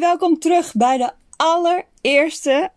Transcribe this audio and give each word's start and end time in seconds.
welkom 0.00 0.38
terug 0.38 0.74
bij 0.74 0.96
de 0.96 1.12
allereerste 1.36 2.70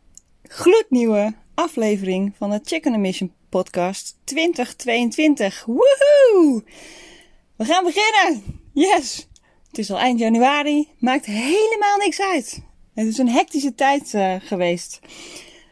gloednieuwe 0.44 1.34
aflevering 1.54 2.34
van 2.38 2.50
de 2.50 2.60
Chicken 2.64 3.02
Mission 3.02 3.34
podcast 3.50 4.18
2022. 4.24 5.66
Woehoe! 5.66 6.64
We 7.56 7.66
gaan 7.66 7.84
beginnen! 7.84 8.44
Yes! 8.74 9.28
Het 9.68 9.78
is 9.78 9.92
al 9.92 9.98
eind 9.98 10.20
januari, 10.20 10.88
maakt 11.00 11.26
helemaal 11.26 11.98
niks 11.98 12.22
uit. 12.22 12.64
Het 12.94 13.08
is 13.08 13.18
een 13.18 13.30
hectische 13.30 13.76
tijd 13.76 14.14
uh, 14.14 14.36
geweest 14.40 15.00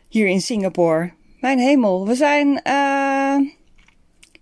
hier 0.10 0.28
in 0.28 0.42
Singapore. 0.42 1.14
Mijn 1.40 1.60
hemel, 1.60 2.08
we 2.08 2.16
zijn, 2.16 2.48
uh, 2.48 3.50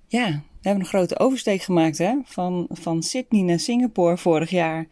ja, 0.07 0.27
we 0.61 0.67
hebben 0.67 0.83
een 0.83 0.85
grote 0.85 1.19
oversteek 1.19 1.61
gemaakt 1.61 1.97
hè? 1.97 2.13
Van, 2.23 2.67
van 2.69 3.03
Sydney 3.03 3.41
naar 3.41 3.59
Singapore 3.59 4.17
vorig 4.17 4.49
jaar. 4.49 4.87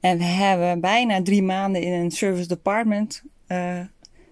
En 0.00 0.18
we 0.18 0.24
hebben 0.24 0.80
bijna 0.80 1.22
drie 1.22 1.42
maanden 1.42 1.82
in 1.82 1.92
een 1.92 2.10
service 2.10 2.48
department 2.48 3.22
uh, 3.48 3.80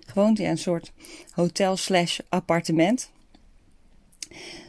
gewoond. 0.06 0.38
Ja, 0.38 0.50
een 0.50 0.58
soort 0.58 0.92
hotel 1.30 1.76
slash 1.76 2.18
appartement. 2.28 3.10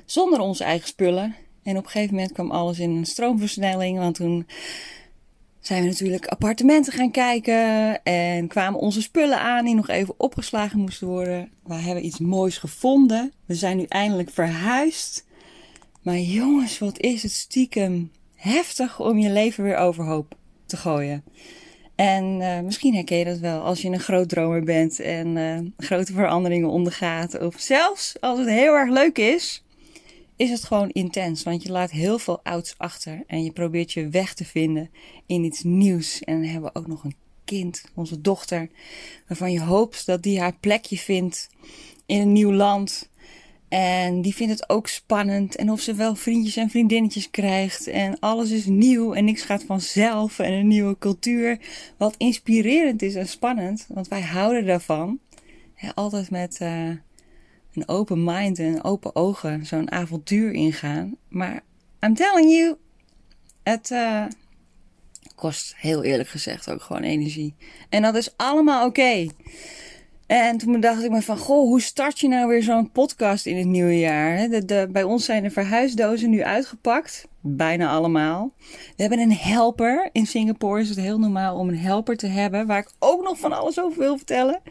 Zonder 0.05 0.39
onze 0.39 0.63
eigen 0.63 0.87
spullen. 0.87 1.35
En 1.63 1.77
op 1.77 1.83
een 1.83 1.89
gegeven 1.89 2.15
moment 2.15 2.33
kwam 2.33 2.51
alles 2.51 2.79
in 2.79 2.89
een 2.89 3.05
stroomversnelling. 3.05 3.97
Want 3.97 4.15
toen 4.15 4.47
zijn 5.59 5.83
we 5.83 5.89
natuurlijk 5.89 6.27
appartementen 6.27 6.93
gaan 6.93 7.11
kijken. 7.11 8.03
En 8.03 8.47
kwamen 8.47 8.79
onze 8.79 9.01
spullen 9.01 9.39
aan 9.39 9.65
die 9.65 9.75
nog 9.75 9.87
even 9.87 10.13
opgeslagen 10.17 10.79
moesten 10.79 11.07
worden. 11.07 11.51
We 11.63 11.73
hebben 11.73 12.05
iets 12.05 12.19
moois 12.19 12.57
gevonden. 12.57 13.33
We 13.45 13.55
zijn 13.55 13.77
nu 13.77 13.83
eindelijk 13.83 14.29
verhuisd. 14.29 15.25
Maar 16.01 16.17
jongens, 16.17 16.79
wat 16.79 16.99
is 16.99 17.23
het 17.23 17.31
stiekem 17.31 18.11
heftig 18.35 18.99
om 18.99 19.17
je 19.17 19.29
leven 19.29 19.63
weer 19.63 19.77
overhoop 19.77 20.37
te 20.69 20.77
gooien. 20.77 21.23
En 21.95 22.39
uh, 22.39 22.59
misschien 22.59 22.93
herken 22.93 23.17
je 23.17 23.25
dat 23.25 23.37
wel 23.37 23.61
als 23.61 23.81
je 23.81 23.89
een 23.89 23.99
groot 23.99 24.29
dromer 24.29 24.63
bent 24.63 24.99
en 24.99 25.35
uh, 25.35 25.59
grote 25.77 26.13
veranderingen 26.13 26.69
ondergaat. 26.69 27.39
Of 27.39 27.55
zelfs 27.57 28.15
als 28.19 28.39
het 28.39 28.47
heel 28.47 28.73
erg 28.73 28.89
leuk 28.89 29.17
is, 29.17 29.63
is 30.35 30.49
het 30.49 30.63
gewoon 30.63 30.89
intens. 30.89 31.43
Want 31.43 31.63
je 31.63 31.71
laat 31.71 31.91
heel 31.91 32.19
veel 32.19 32.39
ouds 32.43 32.75
achter 32.77 33.23
en 33.27 33.43
je 33.43 33.51
probeert 33.51 33.91
je 33.91 34.09
weg 34.09 34.33
te 34.33 34.45
vinden 34.45 34.89
in 35.25 35.43
iets 35.43 35.63
nieuws. 35.63 36.19
En 36.19 36.43
hebben 36.43 36.71
we 36.73 36.79
ook 36.79 36.87
nog 36.87 37.03
een 37.03 37.15
kind, 37.45 37.83
onze 37.95 38.21
dochter, 38.21 38.69
waarvan 39.27 39.51
je 39.51 39.61
hoopt 39.61 40.05
dat 40.05 40.23
die 40.23 40.39
haar 40.39 40.57
plekje 40.59 40.97
vindt 40.97 41.49
in 42.05 42.21
een 42.21 42.33
nieuw 42.33 42.53
land. 42.53 43.08
En 43.69 44.21
die 44.21 44.35
vindt 44.35 44.53
het 44.53 44.69
ook 44.69 44.87
spannend. 44.87 45.55
En 45.55 45.71
of 45.71 45.81
ze 45.81 45.93
wel 45.93 46.15
vriendjes 46.15 46.55
en 46.55 46.69
vriendinnetjes 46.69 47.29
krijgt. 47.29 47.87
En 47.87 48.19
alles 48.19 48.51
is 48.51 48.65
nieuw 48.65 49.13
en 49.13 49.25
niks 49.25 49.41
gaat 49.41 49.63
vanzelf. 49.63 50.39
En 50.39 50.53
een 50.53 50.67
nieuwe 50.67 50.97
cultuur. 50.99 51.59
Wat 51.97 52.15
inspirerend 52.17 53.01
is 53.01 53.15
en 53.15 53.27
spannend. 53.27 53.85
Want 53.87 54.07
wij 54.07 54.21
houden 54.21 54.65
daarvan. 54.65 55.19
altijd 55.95 56.31
met 56.31 56.59
uh, 56.61 56.87
een 57.73 57.87
open 57.87 58.23
mind 58.23 58.59
en 58.59 58.83
open 58.83 59.15
ogen 59.15 59.65
zo'n 59.65 59.91
avontuur 59.91 60.51
ingaan. 60.51 61.15
Maar 61.27 61.61
I'm 61.99 62.13
telling 62.13 62.51
you, 62.51 62.75
het 63.63 63.89
uh, 63.89 64.25
kost 65.35 65.73
heel 65.77 66.03
eerlijk 66.03 66.29
gezegd 66.29 66.71
ook 66.71 66.81
gewoon 66.81 67.01
energie. 67.01 67.53
En 67.89 68.01
dat 68.01 68.15
is 68.15 68.37
allemaal 68.37 68.85
oké. 68.85 68.99
Okay. 68.99 69.31
En 70.29 70.57
toen 70.57 70.79
dacht 70.79 71.03
ik 71.03 71.11
me 71.11 71.21
van, 71.21 71.37
goh, 71.37 71.67
hoe 71.67 71.81
start 71.81 72.19
je 72.19 72.27
nou 72.27 72.47
weer 72.47 72.63
zo'n 72.63 72.91
podcast 72.91 73.45
in 73.45 73.57
het 73.57 73.67
nieuwe 73.67 73.99
jaar? 73.99 74.49
De, 74.49 74.87
bij 74.91 75.03
ons 75.03 75.25
zijn 75.25 75.43
de 75.43 75.49
verhuisdozen 75.49 76.29
nu 76.29 76.43
uitgepakt. 76.43 77.27
Bijna 77.41 77.89
allemaal. 77.89 78.51
We 78.95 79.01
hebben 79.01 79.19
een 79.19 79.33
helper. 79.33 80.09
In 80.11 80.25
Singapore 80.25 80.81
is 80.81 80.89
het 80.89 80.97
heel 80.97 81.19
normaal 81.19 81.57
om 81.57 81.69
een 81.69 81.77
helper 81.77 82.17
te 82.17 82.27
hebben. 82.27 82.67
Waar 82.67 82.79
ik 82.79 82.91
ook 82.99 83.23
nog 83.23 83.39
van 83.39 83.51
alles 83.53 83.79
over 83.79 83.99
wil 83.99 84.17
vertellen. 84.17 84.61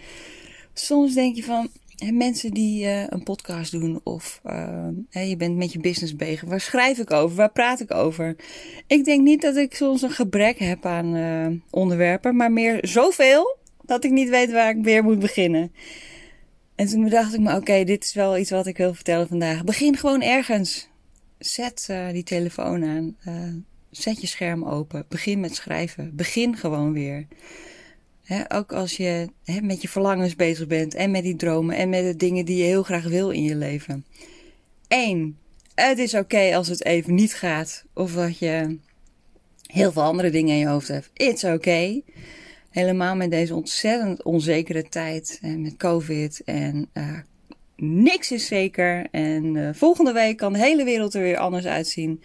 Soms 0.73 1.15
denk 1.15 1.37
je 1.37 1.43
van, 1.43 1.69
mensen 2.13 2.51
die 2.51 2.85
uh, 2.85 3.07
een 3.09 3.23
podcast 3.23 3.73
doen 3.73 4.01
of 4.05 4.41
uh, 4.47 5.29
je 5.29 5.37
bent 5.37 5.57
met 5.57 5.73
je 5.73 5.81
business 5.81 6.17
bezig. 6.17 6.49
Waar 6.49 6.61
schrijf 6.61 6.99
ik 6.99 7.11
over? 7.11 7.37
Waar 7.37 7.53
praat 7.53 7.81
ik 7.81 7.95
over? 7.95 8.37
Ik 8.87 9.05
denk 9.05 9.23
niet 9.23 9.43
dat 9.43 9.57
ik 9.57 9.75
soms 9.75 10.03
een 10.03 10.11
gebrek 10.11 10.59
heb 10.59 10.85
aan 10.85 11.17
uh, 11.17 11.47
onderwerpen, 11.71 12.37
maar 12.37 12.53
meer 12.53 12.79
zoveel 12.83 13.58
dat 13.89 14.05
ik 14.05 14.11
niet 14.11 14.29
weet 14.29 14.53
waar 14.53 14.71
ik 14.71 14.85
weer 14.85 15.03
moet 15.03 15.19
beginnen. 15.19 15.73
En 16.75 16.87
toen 16.87 17.09
dacht 17.09 17.35
ik 17.35 17.41
me, 17.41 17.57
oké, 17.57 17.85
dit 17.85 18.05
is 18.05 18.15
wel 18.15 18.39
iets 18.39 18.51
wat 18.51 18.67
ik 18.67 18.77
wil 18.77 18.95
vertellen 18.95 19.29
vandaag. 19.29 19.65
Begin 19.65 19.97
gewoon 19.97 20.23
ergens. 20.23 20.89
Zet 21.39 21.89
uh, 21.91 22.09
die 22.11 22.23
telefoon 22.23 22.85
aan. 22.85 23.17
Uh, 23.29 23.55
zet 23.91 24.21
je 24.21 24.27
scherm 24.27 24.65
open. 24.65 25.05
Begin 25.09 25.41
met 25.41 25.55
schrijven. 25.55 26.17
Begin 26.17 26.57
gewoon 26.57 26.93
weer. 26.93 27.27
Ook 28.49 28.73
als 28.73 28.97
je 28.97 29.29
met 29.63 29.83
je 29.83 29.89
verlangens 29.89 30.37
bezig 30.37 30.67
bent 30.67 30.95
en 30.95 31.11
met 31.11 31.23
die 31.23 31.37
dromen 31.37 31.77
en 31.77 31.89
met 31.89 32.05
de 32.05 32.17
dingen 32.17 32.45
die 32.45 32.57
je 32.57 32.65
heel 32.65 32.83
graag 32.83 33.05
wil 33.05 33.31
in 33.31 33.43
je 33.43 33.57
leven. 33.57 34.05
Eén, 34.89 35.39
het 35.75 35.99
is 35.99 36.15
oké 36.15 36.57
als 36.57 36.69
het 36.69 36.85
even 36.85 37.15
niet 37.15 37.35
gaat 37.35 37.85
of 37.95 38.13
dat 38.13 38.39
je 38.39 38.79
heel 39.67 39.93
veel 39.93 40.03
andere 40.03 40.31
dingen 40.31 40.53
in 40.53 40.59
je 40.59 40.67
hoofd 40.67 40.89
hebt. 40.89 41.11
It's 41.15 41.45
oké. 41.45 42.01
Helemaal 42.79 43.17
met 43.17 43.31
deze 43.31 43.55
ontzettend 43.55 44.23
onzekere 44.23 44.83
tijd 44.83 45.39
en 45.43 45.63
met 45.63 45.77
COVID 45.77 46.43
en 46.45 46.91
uh, 46.95 47.19
niks 47.77 48.31
is 48.31 48.47
zeker. 48.47 49.07
En 49.11 49.55
uh, 49.55 49.69
volgende 49.73 50.13
week 50.13 50.37
kan 50.37 50.53
de 50.53 50.59
hele 50.59 50.85
wereld 50.85 51.15
er 51.15 51.23
weer 51.23 51.39
anders 51.39 51.67
uitzien. 51.67 52.23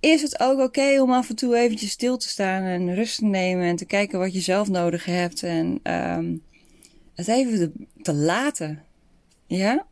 Is 0.00 0.22
het 0.22 0.40
ook 0.40 0.60
oké 0.60 1.00
om 1.00 1.12
af 1.12 1.28
en 1.28 1.36
toe 1.36 1.56
eventjes 1.56 1.90
stil 1.90 2.16
te 2.16 2.28
staan 2.28 2.62
en 2.62 2.94
rust 2.94 3.18
te 3.18 3.24
nemen 3.24 3.66
en 3.66 3.76
te 3.76 3.84
kijken 3.84 4.18
wat 4.18 4.32
je 4.32 4.40
zelf 4.40 4.68
nodig 4.68 5.04
hebt 5.04 5.42
en 5.42 5.80
um, 5.82 6.42
het 7.14 7.28
even 7.28 7.88
te 8.02 8.14
laten? 8.14 8.82
Ja? 9.46 9.86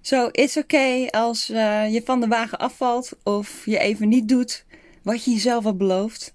Zo, 0.00 0.24
so, 0.24 0.28
it's 0.32 0.56
oké 0.56 1.06
als 1.10 1.50
uh, 1.50 1.92
je 1.92 2.02
van 2.04 2.20
de 2.20 2.26
wagen 2.26 2.58
afvalt 2.58 3.12
of 3.22 3.66
je 3.66 3.78
even 3.78 4.08
niet 4.08 4.28
doet 4.28 4.64
wat 5.02 5.24
je 5.24 5.30
jezelf 5.30 5.64
had 5.64 5.78
beloofd. 5.78 6.34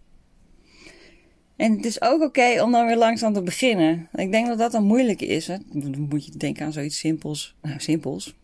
En 1.57 1.75
het 1.75 1.85
is 1.85 2.01
ook 2.01 2.21
oké 2.21 2.61
om 2.63 2.71
dan 2.71 2.85
weer 2.85 2.97
langzaam 2.97 3.33
te 3.33 3.41
beginnen. 3.41 4.09
Ik 4.13 4.31
denk 4.31 4.47
dat 4.47 4.57
dat 4.57 4.71
dan 4.71 4.83
moeilijk 4.83 5.21
is. 5.21 5.47
Hè? 5.47 5.57
Dan 5.71 5.99
moet 6.09 6.25
je 6.25 6.31
denken 6.31 6.65
aan 6.65 6.73
zoiets 6.73 6.97
simpels. 6.97 7.55
Nou, 7.61 7.79
simpels. 7.79 8.35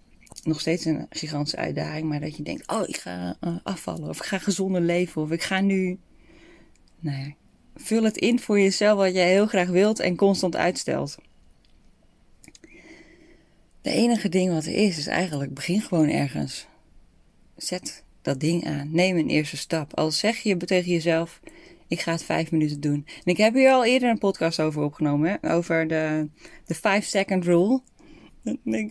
Nog 0.44 0.60
steeds 0.60 0.86
een 0.86 1.08
gigantische 1.10 1.58
uitdaging. 1.58 2.10
Maar 2.10 2.20
dat 2.20 2.38
je 2.38 2.44
denkt, 2.44 2.72
oh, 2.72 2.88
ik 2.88 2.98
ga 2.98 3.38
uh, 3.42 3.56
afvallen. 3.64 4.10
Of 4.10 4.18
ik 4.18 4.26
ga 4.26 4.38
gezonder 4.38 4.82
leven. 4.82 5.22
Of 5.22 5.32
ik 5.32 5.44
ga 5.44 5.62
nu... 5.62 6.00
Nee. 7.00 7.36
Vul 7.76 8.04
het 8.04 8.18
in 8.18 8.40
voor 8.40 8.60
jezelf 8.60 8.98
wat 8.98 9.14
jij 9.14 9.30
heel 9.30 9.48
graag 9.48 9.68
wilt 9.68 10.00
en 10.00 10.16
constant 10.16 10.56
uitstelt. 10.56 11.18
De 13.82 13.92
enige 13.92 14.30
ding 14.30 14.54
wat 14.54 14.66
er 14.66 14.74
is, 14.74 14.98
is 14.98 15.08
eigenlijk 15.08 15.54
begin 15.54 15.82
gewoon 15.82 16.10
ergens. 16.10 16.68
Zet 17.56 18.04
dat 18.22 18.40
ding 18.40 18.66
aan. 18.66 18.90
Neem 18.92 19.18
een 19.18 19.30
eerste 19.30 19.58
stap. 19.58 19.98
Al 19.98 20.12
zeg 20.12 20.38
je 20.38 20.58
tegen 20.58 20.92
jezelf, 20.92 21.40
ik 21.88 22.00
ga 22.00 22.12
het 22.12 22.24
vijf 22.24 22.52
minuten 22.52 22.82
doen. 22.82 23.06
En 23.06 23.32
ik 23.32 23.38
heb 23.38 23.54
hier 23.54 23.72
al 23.72 23.86
eerder 23.86 24.10
een 24.10 24.18
podcast 24.18 24.60
over 24.60 24.84
opgenomen. 24.84 25.40
Hè? 25.42 25.54
Over 25.54 25.88
de, 25.88 26.28
de 26.66 26.74
5 26.74 27.06
second 27.06 27.46
rule. 27.46 27.82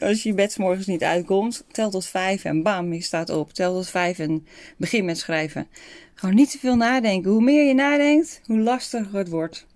Als 0.00 0.22
je 0.22 0.28
je 0.28 0.34
bed 0.34 0.58
morgens 0.58 0.86
niet 0.86 1.02
uitkomt, 1.02 1.64
tel 1.70 1.90
tot 1.90 2.06
vijf 2.06 2.44
en 2.44 2.62
bam, 2.62 2.92
je 2.92 3.02
staat 3.02 3.30
op. 3.30 3.52
Tel 3.52 3.74
tot 3.74 3.88
vijf 3.88 4.18
en 4.18 4.46
begin 4.76 5.04
met 5.04 5.18
schrijven. 5.18 5.68
Gewoon 6.14 6.34
niet 6.34 6.50
te 6.50 6.58
veel 6.58 6.76
nadenken. 6.76 7.30
Hoe 7.30 7.42
meer 7.42 7.66
je 7.66 7.74
nadenkt, 7.74 8.40
hoe 8.44 8.58
lastiger 8.58 9.18
het 9.18 9.28
wordt. 9.28 9.66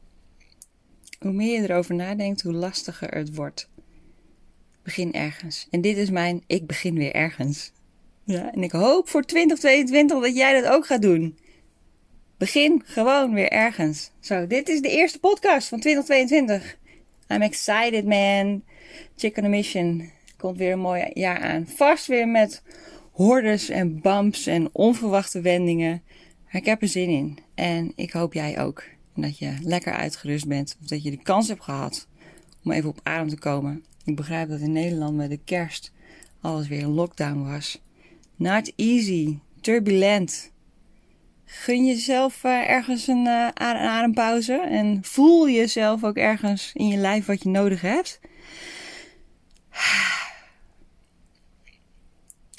Hoe 1.18 1.32
meer 1.32 1.60
je 1.60 1.68
erover 1.68 1.94
nadenkt, 1.94 2.42
hoe 2.42 2.52
lastiger 2.52 3.08
het 3.08 3.34
wordt. 3.34 3.68
Begin 4.82 5.12
ergens. 5.12 5.66
En 5.70 5.80
dit 5.80 5.96
is 5.96 6.10
mijn 6.10 6.42
ik 6.46 6.66
begin 6.66 6.94
weer 6.94 7.12
ergens. 7.12 7.72
Ja, 8.24 8.52
en 8.52 8.62
ik 8.62 8.72
hoop 8.72 9.08
voor 9.08 9.22
2022 9.22 10.20
dat 10.20 10.36
jij 10.36 10.60
dat 10.60 10.72
ook 10.72 10.86
gaat 10.86 11.02
doen. 11.02 11.38
Begin 12.38 12.82
gewoon 12.84 13.34
weer 13.34 13.48
ergens. 13.48 14.10
Zo, 14.20 14.46
dit 14.46 14.68
is 14.68 14.80
de 14.80 14.90
eerste 14.90 15.18
podcast 15.18 15.68
van 15.68 15.80
2022. 15.80 16.76
I'm 17.28 17.42
excited, 17.42 18.04
man. 18.04 18.62
Chicken 19.16 19.44
a 19.44 19.48
Mission 19.48 20.10
komt 20.36 20.58
weer 20.58 20.72
een 20.72 20.78
mooi 20.78 21.10
jaar 21.12 21.38
aan. 21.38 21.66
Vast 21.66 22.06
weer 22.06 22.28
met 22.28 22.62
hordes 23.12 23.68
en 23.68 24.00
bumps 24.00 24.46
en 24.46 24.68
onverwachte 24.72 25.40
wendingen. 25.40 26.02
Maar 26.44 26.60
ik 26.60 26.64
heb 26.64 26.82
er 26.82 26.88
zin 26.88 27.08
in. 27.08 27.38
En 27.54 27.92
ik 27.94 28.12
hoop 28.12 28.32
jij 28.32 28.60
ook. 28.60 28.84
En 29.14 29.22
dat 29.22 29.38
je 29.38 29.54
lekker 29.60 29.92
uitgerust 29.92 30.48
bent. 30.48 30.76
Of 30.80 30.86
dat 30.86 31.02
je 31.02 31.10
de 31.10 31.22
kans 31.22 31.48
hebt 31.48 31.62
gehad 31.62 32.06
om 32.64 32.70
even 32.70 32.88
op 32.88 33.00
adem 33.02 33.28
te 33.28 33.38
komen. 33.38 33.84
Ik 34.04 34.16
begrijp 34.16 34.48
dat 34.48 34.60
in 34.60 34.72
Nederland 34.72 35.16
met 35.16 35.30
de 35.30 35.40
kerst 35.44 35.92
alles 36.40 36.68
weer 36.68 36.82
een 36.82 36.94
lockdown 36.94 37.50
was. 37.50 37.82
Not 38.36 38.72
easy. 38.76 39.38
Turbulent. 39.60 40.54
Gun 41.48 41.86
jezelf 41.86 42.44
uh, 42.44 42.70
ergens 42.70 43.06
een, 43.06 43.26
uh, 43.26 43.48
een 43.54 43.76
adempauze 43.76 44.60
en 44.60 44.98
voel 45.02 45.48
jezelf 45.48 46.04
ook 46.04 46.16
ergens 46.16 46.70
in 46.74 46.88
je 46.88 46.96
lijf 46.96 47.26
wat 47.26 47.42
je 47.42 47.48
nodig 47.48 47.80
hebt. 47.80 48.20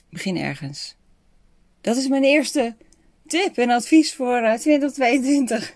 Begin 0.10 0.38
ergens. 0.38 0.96
Dat 1.82 1.98
is 1.98 2.08
mijn 2.08 2.24
eerste 2.24 2.76
tip 3.26 3.58
en 3.58 3.70
advies 3.70 4.16
voor 4.16 4.42
uh, 4.42 4.54
2022. 4.54 5.76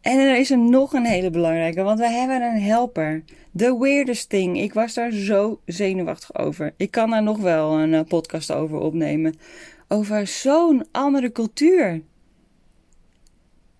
En 0.00 0.18
er 0.18 0.36
is 0.36 0.50
er 0.50 0.58
nog 0.58 0.92
een 0.92 1.06
hele 1.06 1.30
belangrijke, 1.30 1.82
want 1.82 1.98
we 1.98 2.08
hebben 2.08 2.42
een 2.42 2.62
helper. 2.62 3.24
The 3.56 3.78
weirdest 3.78 4.28
thing. 4.28 4.60
Ik 4.60 4.72
was 4.72 4.94
daar 4.94 5.10
zo 5.10 5.60
zenuwachtig 5.66 6.38
over. 6.38 6.74
Ik 6.76 6.90
kan 6.90 7.10
daar 7.10 7.22
nog 7.22 7.38
wel 7.38 7.78
een 7.78 7.94
eh, 7.94 8.04
podcast 8.08 8.52
over 8.52 8.78
opnemen. 8.78 9.34
Over 9.88 10.26
zo'n 10.26 10.86
andere 10.92 11.32
cultuur. 11.32 12.02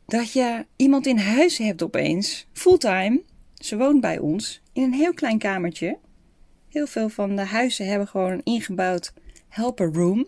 Dat 0.06 0.32
je 0.32 0.66
iemand 0.76 1.06
in 1.06 1.19
huis 1.19 1.58
hebt 1.58 1.82
opeens, 1.82 2.46
fulltime. 2.52 3.22
Ze 3.54 3.76
woont 3.76 4.00
bij 4.00 4.19
ons 4.19 4.62
in 4.72 4.82
een 4.82 4.93
heel 4.93 5.14
klein 5.14 5.38
kamertje. 5.38 5.99
Heel 6.69 6.87
veel 6.87 7.08
van 7.08 7.37
de 7.37 7.44
huizen 7.44 7.87
hebben 7.87 8.08
gewoon 8.08 8.32
een 8.32 8.44
ingebouwd 8.44 9.12
helper 9.49 9.93
room. 9.93 10.26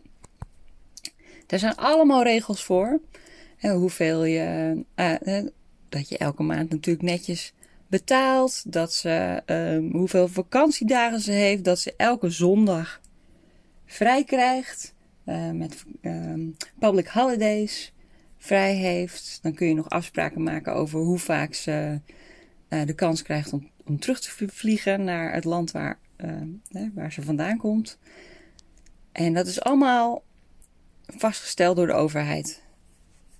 Daar 1.46 1.58
zijn 1.58 1.76
allemaal 1.76 2.22
regels 2.22 2.64
voor. 2.64 3.00
hoeveel 3.60 4.24
je, 4.24 4.84
uh, 4.96 5.44
dat 5.88 6.08
je 6.08 6.18
elke 6.18 6.42
maand 6.42 6.70
natuurlijk 6.70 7.04
netjes 7.04 7.52
betaalt. 7.86 8.72
Dat 8.72 8.92
ze, 8.92 9.42
um, 9.46 9.92
hoeveel 9.92 10.28
vakantiedagen 10.28 11.20
ze 11.20 11.32
heeft. 11.32 11.64
Dat 11.64 11.78
ze 11.78 11.94
elke 11.96 12.30
zondag 12.30 13.00
vrij 13.86 14.24
krijgt. 14.24 14.94
Met 15.52 15.84
um, 16.02 16.56
public 16.78 17.06
holidays 17.08 17.93
vrij 18.44 18.74
heeft. 18.74 19.38
Dan 19.42 19.54
kun 19.54 19.66
je 19.66 19.74
nog 19.74 19.88
afspraken 19.88 20.42
maken 20.42 20.74
over 20.74 21.00
hoe 21.00 21.18
vaak 21.18 21.54
ze 21.54 22.00
uh, 22.68 22.86
de 22.86 22.94
kans 22.94 23.22
krijgt 23.22 23.52
om, 23.52 23.70
om 23.84 23.98
terug 23.98 24.20
te 24.20 24.48
vliegen 24.48 25.04
naar 25.04 25.32
het 25.32 25.44
land 25.44 25.70
waar, 25.70 25.98
uh, 26.16 26.88
waar 26.94 27.12
ze 27.12 27.22
vandaan 27.22 27.56
komt. 27.56 27.98
En 29.12 29.32
dat 29.32 29.46
is 29.46 29.60
allemaal 29.60 30.22
vastgesteld 31.06 31.76
door 31.76 31.86
de 31.86 31.92
overheid. 31.92 32.62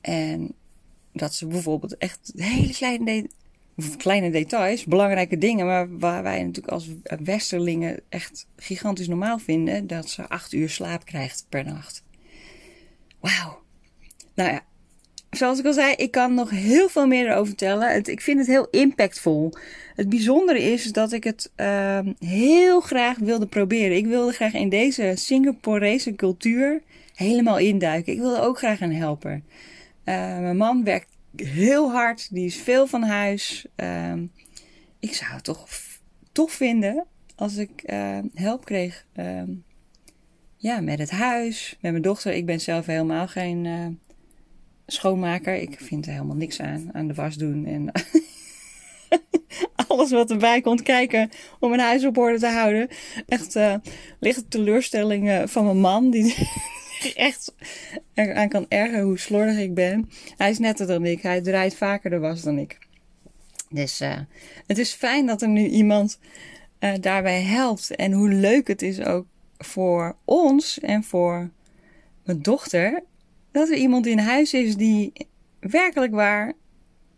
En 0.00 0.54
dat 1.12 1.34
ze 1.34 1.46
bijvoorbeeld 1.46 1.96
echt 1.96 2.32
hele 2.36 2.72
kleine, 2.72 3.28
kleine 3.96 4.30
details, 4.30 4.84
belangrijke 4.84 5.38
dingen, 5.38 5.66
maar 5.66 5.98
waar 5.98 6.22
wij 6.22 6.42
natuurlijk 6.42 6.72
als 6.72 6.88
westerlingen 7.24 8.00
echt 8.08 8.46
gigantisch 8.56 9.08
normaal 9.08 9.38
vinden, 9.38 9.86
dat 9.86 10.08
ze 10.08 10.28
acht 10.28 10.52
uur 10.52 10.70
slaap 10.70 11.04
krijgt 11.04 11.46
per 11.48 11.64
nacht. 11.64 12.02
Wauw. 13.20 13.62
Nou 14.34 14.50
ja, 14.50 14.64
zoals 15.36 15.58
ik 15.58 15.66
al 15.66 15.72
zei, 15.72 15.94
ik 15.94 16.10
kan 16.10 16.34
nog 16.34 16.50
heel 16.50 16.88
veel 16.88 17.06
meer 17.06 17.26
erover 17.26 17.46
vertellen. 17.46 18.04
Ik 18.04 18.20
vind 18.20 18.38
het 18.38 18.46
heel 18.46 18.68
impactvol. 18.70 19.52
Het 19.94 20.08
bijzondere 20.08 20.62
is 20.62 20.92
dat 20.92 21.12
ik 21.12 21.24
het 21.24 21.52
uh, 21.56 21.98
heel 22.18 22.80
graag 22.80 23.18
wilde 23.18 23.46
proberen. 23.46 23.96
Ik 23.96 24.06
wilde 24.06 24.32
graag 24.32 24.52
in 24.52 24.68
deze 24.68 25.12
Singaporese 25.14 26.14
cultuur 26.14 26.82
helemaal 27.14 27.58
induiken. 27.58 28.12
Ik 28.12 28.18
wilde 28.18 28.40
ook 28.40 28.58
graag 28.58 28.80
een 28.80 28.94
helper. 28.94 29.32
Uh, 30.04 30.38
mijn 30.38 30.56
man 30.56 30.84
werkt 30.84 31.08
heel 31.36 31.90
hard, 31.90 32.34
die 32.34 32.46
is 32.46 32.56
veel 32.56 32.86
van 32.86 33.02
huis. 33.02 33.66
Uh, 33.76 34.12
ik 35.00 35.14
zou 35.14 35.32
het 35.32 35.44
toch 35.44 35.68
tof 36.32 36.52
vinden 36.52 37.06
als 37.34 37.56
ik 37.56 37.82
uh, 37.86 38.18
help 38.34 38.64
kreeg. 38.64 39.06
Ehm, 39.12 39.50
ja, 40.56 40.80
met 40.80 40.98
het 40.98 41.10
huis, 41.10 41.76
met 41.80 41.90
mijn 41.90 42.02
dochter. 42.02 42.32
Ik 42.32 42.46
ben 42.46 42.60
zelf 42.60 42.86
helemaal 42.86 43.28
geen 43.28 43.66
eh, 43.66 43.86
schoonmaker. 44.86 45.54
Ik 45.54 45.76
vind 45.80 46.06
er 46.06 46.12
helemaal 46.12 46.36
niks 46.36 46.60
aan, 46.60 46.90
aan 46.92 47.06
de 47.06 47.14
was 47.14 47.34
doen 47.34 47.66
en 47.66 47.92
alles 49.88 50.10
wat 50.10 50.30
erbij 50.30 50.60
komt 50.60 50.82
kijken 50.82 51.30
om 51.60 51.68
mijn 51.68 51.82
huis 51.82 52.04
op 52.04 52.18
orde 52.18 52.38
te 52.38 52.48
houden. 52.48 52.88
Echt 53.26 53.56
uh, 53.56 53.74
lichte 54.18 54.48
teleurstelling 54.48 55.50
van 55.50 55.64
mijn 55.64 55.80
man, 55.80 56.10
die 56.10 56.34
echt 57.14 57.54
aan 58.14 58.48
kan 58.48 58.66
ergeren 58.68 59.04
hoe 59.04 59.18
slordig 59.18 59.58
ik 59.58 59.74
ben. 59.74 60.10
Hij 60.36 60.50
is 60.50 60.58
netter 60.58 60.86
dan 60.86 61.06
ik, 61.06 61.22
hij 61.22 61.40
draait 61.40 61.76
vaker 61.76 62.10
de 62.10 62.18
was 62.18 62.42
dan 62.42 62.58
ik. 62.58 62.78
Dus 63.74 64.00
uh, 64.00 64.18
het 64.66 64.78
is 64.78 64.92
fijn 64.92 65.26
dat 65.26 65.42
er 65.42 65.48
nu 65.48 65.66
iemand 65.66 66.18
uh, 66.80 66.92
daarbij 67.00 67.42
helpt. 67.42 67.96
En 67.96 68.12
hoe 68.12 68.28
leuk 68.28 68.68
het 68.68 68.82
is 68.82 69.00
ook 69.00 69.26
voor 69.58 70.16
ons 70.24 70.80
en 70.80 71.04
voor 71.04 71.50
mijn 72.24 72.42
dochter 72.42 73.02
dat 73.54 73.68
er 73.68 73.76
iemand 73.76 74.06
in 74.06 74.18
huis 74.18 74.54
is 74.54 74.76
die 74.76 75.12
werkelijk 75.60 76.12
waar 76.12 76.52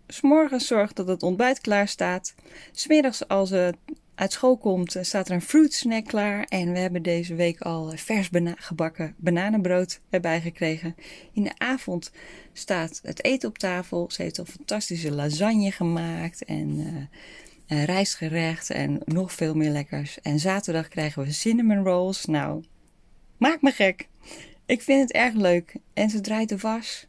s'morgens 0.07 0.67
zorgt 0.67 0.97
dat 0.97 1.09
het 1.09 1.23
ontbijt 1.23 1.61
klaar 1.61 1.89
staat. 1.89 2.35
Smiddags 2.73 3.29
als 3.29 3.51
het 3.51 3.77
uit 4.15 4.33
school 4.33 4.57
komt, 4.57 4.97
staat 5.01 5.29
er 5.29 5.35
een 5.35 5.43
fruit 5.43 5.73
snack 5.73 6.05
klaar. 6.05 6.45
En 6.45 6.73
we 6.73 6.79
hebben 6.79 7.03
deze 7.03 7.35
week 7.35 7.61
al 7.61 7.93
vers 7.95 8.29
gebakken 8.57 9.15
bananenbrood 9.17 10.01
erbij 10.11 10.41
gekregen. 10.41 10.95
In 11.33 11.43
de 11.43 11.59
avond 11.59 12.13
staat 12.53 13.01
het 13.03 13.25
eten 13.25 13.49
op 13.49 13.59
tafel. 13.59 14.11
Ze 14.11 14.23
heeft 14.23 14.39
al 14.39 14.45
fantastische 14.45 15.13
lasagne 15.13 15.71
gemaakt 15.71 16.45
en 16.45 16.69
uh, 17.69 17.85
rijstgerecht 17.85 18.71
en 18.71 19.01
nog 19.05 19.33
veel 19.33 19.55
meer 19.55 19.71
lekkers. 19.71 20.21
En 20.21 20.39
zaterdag 20.39 20.89
krijgen 20.89 21.25
we 21.25 21.33
cinnamon 21.33 21.85
rolls. 21.85 22.25
Nou, 22.25 22.65
maak 23.37 23.63
me 23.63 23.71
gek. 23.71 24.09
Ik 24.67 24.83
vind 24.83 25.01
het 25.01 25.13
erg 25.13 25.35
leuk. 25.35 25.77
En 25.95 26.11
ze 26.11 26.21
draait 26.21 26.49
de 26.49 26.59
was. 26.59 27.07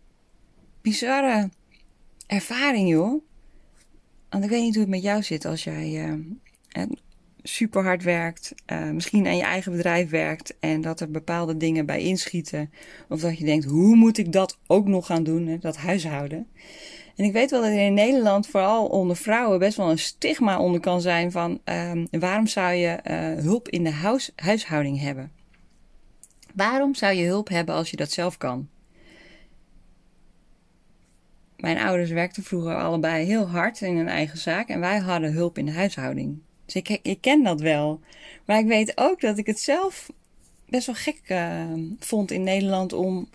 Bizarre 0.82 1.50
ervaring, 2.28 2.90
joh. 2.90 3.24
Want 4.30 4.44
ik 4.44 4.50
weet 4.50 4.62
niet 4.62 4.74
hoe 4.74 4.84
het 4.84 4.92
met 4.92 5.02
jou 5.02 5.24
zit 5.24 5.46
als 5.46 5.64
jij 5.64 6.08
uh, 6.08 6.84
super 7.44 7.84
hard 7.84 8.04
werkt. 8.04 8.54
Uh, 8.72 8.90
misschien 8.90 9.28
aan 9.28 9.38
je 9.38 9.44
eigen 9.44 9.72
bedrijf 9.72 10.10
werkt. 10.10 10.56
En 10.60 10.82
dat 10.82 11.00
er 11.00 11.12
bepaalde 11.12 11.58
dingen 11.58 11.86
bij 11.86 12.02
inschieten. 12.02 12.72
Of 13.10 13.20
dat 13.20 13.38
je 13.38 13.46
denkt, 13.46 13.66
hoe 13.66 13.96
moet 13.96 14.18
ik 14.18 14.32
dat 14.32 14.58
ook 14.68 14.88
nog 14.88 15.06
gaan 15.06 15.24
doen? 15.24 15.48
Hè? 15.48 15.58
Dat 15.58 15.78
huishouden. 15.78 16.48
En 17.16 17.26
ik 17.26 17.34
weet 17.34 17.52
wel 17.52 17.62
dat 17.62 17.70
er 17.70 17.86
in 17.86 17.94
Nederland, 17.94 18.48
vooral 18.48 18.88
onder 18.88 19.16
vrouwen, 19.16 19.60
best 19.60 19.78
wel 19.78 19.90
een 19.90 20.00
stigma 20.00 20.60
onder 20.60 20.80
kan 20.80 21.02
zijn 21.02 21.32
van 21.32 21.60
uh, 21.66 21.92
waarom 22.12 22.48
zou 22.48 22.74
je 22.74 23.00
uh, 23.04 23.44
hulp 23.44 23.70
in 23.70 23.84
de 23.84 23.92
huis, 23.92 24.32
huishouding 24.36 25.00
hebben? 25.00 25.32
Waarom 26.58 26.96
zou 26.96 27.14
je 27.14 27.26
hulp 27.26 27.50
hebben 27.50 27.76
als 27.76 27.90
je 27.90 27.98
dat 27.98 28.12
zelf 28.12 28.38
kan? 28.38 28.70
Mijn 31.58 31.78
ouders 31.78 32.10
werkten 32.10 32.44
vroeger 32.44 32.76
allebei 32.76 33.26
heel 33.26 33.48
hard 33.48 33.82
in 33.82 33.98
hun 33.98 34.08
eigen 34.08 34.38
zaak 34.38 34.70
en 34.70 34.80
wij 34.80 34.98
hadden 34.98 35.34
hulp 35.34 35.58
in 35.58 35.66
de 35.66 35.72
huishouding. 35.72 36.40
Dus 36.66 36.76
ik, 36.76 37.00
ik 37.02 37.22
ken 37.22 37.44
dat 37.44 37.62
wel. 37.62 38.00
Maar 38.46 38.60
ik 38.60 38.66
weet 38.66 38.92
ook 38.96 39.22
dat 39.22 39.38
ik 39.38 39.46
het 39.46 39.60
zelf 39.60 40.10
best 40.70 40.86
wel 40.86 40.96
gek 40.96 41.22
uh, 41.28 41.74
vond 42.00 42.32
in 42.32 42.44
Nederland 42.44 42.94
om 42.94 43.30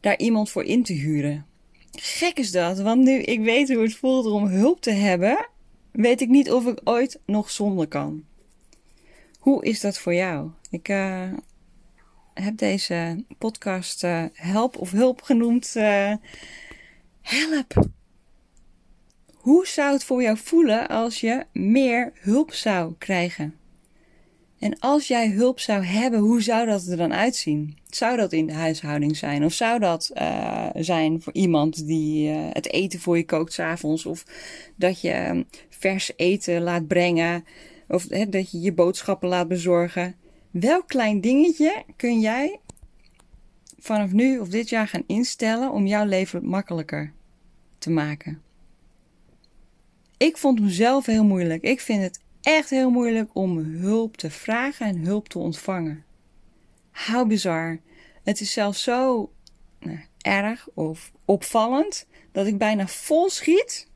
daar 0.00 0.18
iemand 0.18 0.50
voor 0.50 0.64
in 0.64 0.82
te 0.82 0.92
huren. 0.92 1.46
Gek 1.92 2.38
is 2.38 2.50
dat, 2.50 2.78
want 2.78 3.04
nu 3.04 3.18
ik 3.18 3.40
weet 3.40 3.68
hoe 3.68 3.82
het 3.82 3.96
voelt 3.96 4.26
om 4.26 4.46
hulp 4.46 4.80
te 4.80 4.90
hebben, 4.90 5.48
weet 5.90 6.20
ik 6.20 6.28
niet 6.28 6.50
of 6.50 6.66
ik 6.66 6.80
ooit 6.84 7.20
nog 7.26 7.50
zonder 7.50 7.86
kan. 7.86 8.24
Hoe 9.38 9.64
is 9.64 9.80
dat 9.80 9.98
voor 9.98 10.14
jou? 10.14 10.50
Ik 10.70 10.88
uh, 10.88 11.32
heb 12.42 12.56
deze 12.56 13.24
podcast 13.38 14.04
uh, 14.04 14.24
Help 14.32 14.76
of 14.76 14.90
Hulp 14.90 15.22
genoemd. 15.22 15.74
Uh, 15.76 16.12
help! 17.20 17.88
Hoe 19.34 19.66
zou 19.66 19.92
het 19.92 20.04
voor 20.04 20.22
jou 20.22 20.36
voelen 20.36 20.88
als 20.88 21.20
je 21.20 21.44
meer 21.52 22.12
hulp 22.14 22.52
zou 22.52 22.94
krijgen? 22.98 23.54
En 24.58 24.78
als 24.78 25.08
jij 25.08 25.28
hulp 25.28 25.60
zou 25.60 25.84
hebben, 25.84 26.20
hoe 26.20 26.42
zou 26.42 26.66
dat 26.66 26.86
er 26.86 26.96
dan 26.96 27.14
uitzien? 27.14 27.78
Zou 27.86 28.16
dat 28.16 28.32
in 28.32 28.46
de 28.46 28.52
huishouding 28.52 29.16
zijn? 29.16 29.44
Of 29.44 29.52
zou 29.52 29.78
dat 29.78 30.10
uh, 30.14 30.68
zijn 30.74 31.22
voor 31.22 31.32
iemand 31.32 31.86
die 31.86 32.28
het 32.28 32.72
eten 32.72 33.00
voor 33.00 33.16
je 33.16 33.24
kookt 33.24 33.52
s'avonds? 33.52 34.06
Of 34.06 34.24
dat 34.76 35.00
je 35.00 35.26
um, 35.28 35.46
vers 35.68 36.12
eten 36.16 36.62
laat 36.62 36.86
brengen? 36.86 37.44
Of 37.88 38.06
dat 38.06 38.50
je 38.50 38.60
je 38.60 38.72
boodschappen 38.72 39.28
laat 39.28 39.48
bezorgen? 39.48 40.14
Welk 40.50 40.88
klein 40.88 41.20
dingetje 41.20 41.84
kun 41.96 42.20
jij 42.20 42.60
vanaf 43.78 44.12
nu 44.12 44.38
of 44.38 44.48
dit 44.48 44.68
jaar 44.68 44.88
gaan 44.88 45.04
instellen 45.06 45.70
om 45.70 45.86
jouw 45.86 46.04
leven 46.04 46.44
makkelijker 46.44 47.12
te 47.78 47.90
maken? 47.90 48.42
Ik 50.16 50.36
vond 50.36 50.60
mezelf 50.60 51.06
heel 51.06 51.24
moeilijk. 51.24 51.62
Ik 51.62 51.80
vind 51.80 52.02
het 52.02 52.20
echt 52.42 52.70
heel 52.70 52.90
moeilijk 52.90 53.30
om 53.32 53.58
hulp 53.58 54.16
te 54.16 54.30
vragen 54.30 54.86
en 54.86 54.96
hulp 54.98 55.28
te 55.28 55.38
ontvangen. 55.38 56.04
How 56.92 57.28
bizar. 57.28 57.80
Het 58.22 58.40
is 58.40 58.52
zelfs 58.52 58.82
zo 58.82 59.30
nou, 59.80 59.98
erg 60.18 60.68
of 60.74 61.12
opvallend 61.24 62.06
dat 62.32 62.46
ik 62.46 62.58
bijna 62.58 62.86
vol 62.86 63.30
schiet 63.30 63.88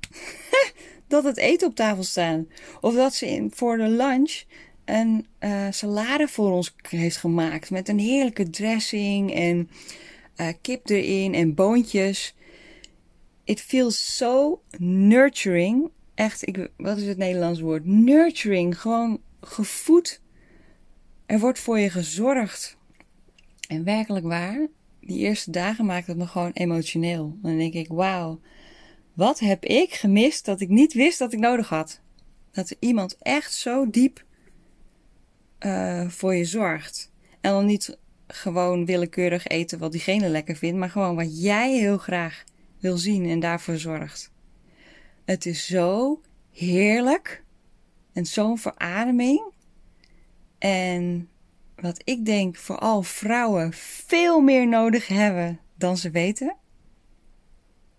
dat 1.09 1.25
het 1.25 1.37
eten 1.37 1.69
op 1.69 1.75
tafel 1.75 2.03
staat. 2.03 2.45
Of 2.81 2.95
dat 2.95 3.15
ze 3.15 3.27
in, 3.27 3.51
voor 3.55 3.77
de 3.77 3.89
lunch 3.89 4.43
een 4.85 5.27
uh, 5.41 5.67
salade 5.71 6.29
voor 6.29 6.53
ons 6.53 6.75
heeft 6.89 7.17
gemaakt 7.17 7.71
met 7.71 7.89
een 7.89 7.99
heerlijke 7.99 8.51
dressing 8.51 9.35
en 9.35 9.71
uh, 10.37 10.49
kip 10.61 10.89
erin 10.89 11.35
en 11.35 11.55
boontjes. 11.55 12.35
It 13.45 13.61
feels 13.61 14.17
so 14.17 14.63
nurturing 14.79 15.91
echt, 16.15 16.47
ik, 16.47 16.71
wat 16.77 16.97
is 16.97 17.07
het 17.07 17.19
Nederlands 17.19 17.61
woord? 17.61 17.85
Nurturing, 17.85 18.81
gewoon 18.81 19.21
gevoed. 19.41 20.21
Er 21.27 21.39
wordt 21.39 21.59
voor 21.59 21.79
je 21.79 21.91
gezorgd. 21.91 22.77
En 23.69 23.85
werkelijk 23.85 24.27
waar, 24.27 24.67
die 25.01 25.19
eerste 25.19 25.51
dagen 25.51 25.85
maakt 25.85 26.07
het 26.07 26.17
me 26.17 26.27
gewoon 26.27 26.53
emotioneel. 26.53 27.39
Dan 27.43 27.59
denk 27.59 27.75
ik, 27.75 27.89
wauw, 27.89 28.41
Wat 29.13 29.39
heb 29.39 29.65
ik 29.65 29.93
gemist 29.93 30.45
dat 30.45 30.61
ik 30.61 30.69
niet 30.69 30.93
wist 30.93 31.19
dat 31.19 31.33
ik 31.33 31.39
nodig 31.39 31.69
had? 31.69 32.01
Dat 32.51 32.71
er 32.71 32.77
iemand 32.81 33.17
echt 33.19 33.55
zo 33.55 33.91
diep 33.91 34.25
uh, 35.67 36.09
voor 36.09 36.35
je 36.35 36.45
zorgt. 36.45 37.11
En 37.41 37.51
dan 37.51 37.67
niet 37.67 37.99
gewoon 38.27 38.85
willekeurig 38.85 39.47
eten 39.47 39.79
wat 39.79 39.93
diegene 39.93 40.29
lekker 40.29 40.57
vindt, 40.57 40.79
maar 40.79 40.91
gewoon 40.91 41.17
wat 41.17 41.43
jij 41.43 41.79
heel 41.79 41.99
graag 41.99 42.45
wil 42.79 42.97
zien 42.97 43.27
en 43.29 43.41
daarvoor 43.41 43.77
zorgt. 43.77 44.31
Het 45.25 45.47
is 45.47 45.67
zo 45.67 46.21
heerlijk 46.53 47.45
en 48.13 48.27
zo'n 48.27 48.59
verademing. 48.59 49.53
En 50.59 51.29
wat 51.77 52.01
ik 52.05 52.25
denk 52.25 52.57
vooral 52.57 53.03
vrouwen 53.03 53.73
veel 53.73 54.41
meer 54.41 54.69
nodig 54.69 55.07
hebben 55.07 55.61
dan 55.75 55.97
ze 55.97 56.11
weten. 56.11 56.57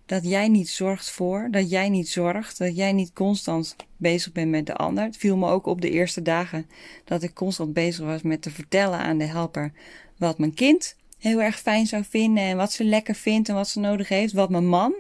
Dat 0.05 0.23
jij 0.23 0.47
niet 0.47 0.69
zorgt 0.69 1.11
voor, 1.11 1.47
dat 1.51 1.69
jij 1.69 1.89
niet 1.89 2.09
zorgt, 2.09 2.57
dat 2.57 2.75
jij 2.75 2.93
niet 2.93 3.13
constant 3.13 3.75
bezig 3.97 4.31
bent 4.31 4.49
met 4.49 4.65
de 4.65 4.75
ander. 4.75 5.03
Het 5.03 5.17
viel 5.17 5.37
me 5.37 5.49
ook 5.49 5.65
op 5.65 5.81
de 5.81 5.89
eerste 5.89 6.21
dagen 6.21 6.69
dat 7.03 7.23
ik 7.23 7.33
constant 7.33 7.73
bezig 7.73 8.05
was 8.05 8.21
met 8.21 8.41
te 8.41 8.51
vertellen 8.51 8.99
aan 8.99 9.17
de 9.17 9.25
helper 9.25 9.71
wat 10.17 10.37
mijn 10.37 10.53
kind 10.53 10.95
heel 11.17 11.41
erg 11.41 11.59
fijn 11.59 11.87
zou 11.87 12.03
vinden 12.09 12.43
en 12.43 12.57
wat 12.57 12.71
ze 12.71 12.83
lekker 12.83 13.15
vindt 13.15 13.49
en 13.49 13.55
wat 13.55 13.69
ze 13.69 13.79
nodig 13.79 14.07
heeft. 14.07 14.33
Wat 14.33 14.49
mijn 14.49 14.67
man 14.67 14.93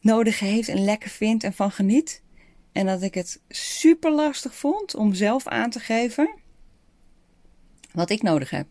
nodig 0.00 0.38
heeft 0.38 0.68
en 0.68 0.84
lekker 0.84 1.10
vindt 1.10 1.44
en 1.44 1.52
van 1.52 1.70
geniet. 1.70 2.22
En 2.72 2.86
dat 2.86 3.02
ik 3.02 3.14
het 3.14 3.40
super 3.48 4.12
lastig 4.12 4.54
vond 4.54 4.94
om 4.94 5.14
zelf 5.14 5.46
aan 5.46 5.70
te 5.70 5.80
geven 5.80 6.34
wat 7.92 8.10
ik 8.10 8.22
nodig 8.22 8.50
heb, 8.50 8.66